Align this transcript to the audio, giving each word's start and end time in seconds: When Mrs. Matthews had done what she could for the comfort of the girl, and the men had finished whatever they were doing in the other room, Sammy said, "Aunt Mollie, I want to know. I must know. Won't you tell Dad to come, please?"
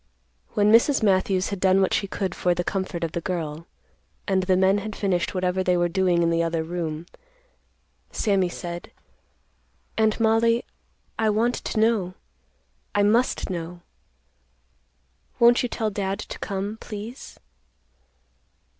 When 0.55 0.71
Mrs. 0.71 1.03
Matthews 1.03 1.49
had 1.49 1.59
done 1.59 1.79
what 1.79 1.93
she 1.93 2.07
could 2.07 2.33
for 2.33 2.55
the 2.55 2.63
comfort 2.63 3.03
of 3.03 3.11
the 3.11 3.21
girl, 3.21 3.67
and 4.27 4.41
the 4.41 4.57
men 4.57 4.79
had 4.79 4.95
finished 4.95 5.35
whatever 5.35 5.63
they 5.63 5.77
were 5.77 5.87
doing 5.89 6.23
in 6.23 6.31
the 6.31 6.41
other 6.41 6.63
room, 6.63 7.05
Sammy 8.11 8.49
said, 8.49 8.89
"Aunt 9.99 10.19
Mollie, 10.19 10.65
I 11.19 11.29
want 11.29 11.53
to 11.53 11.79
know. 11.79 12.15
I 12.95 13.03
must 13.03 13.51
know. 13.51 13.81
Won't 15.37 15.61
you 15.61 15.69
tell 15.69 15.91
Dad 15.91 16.17
to 16.17 16.39
come, 16.39 16.77
please?" 16.81 17.37